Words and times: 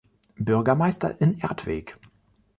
Bürgermeister 0.39 1.15
in 1.21 1.37
Erdweg. 1.41 1.95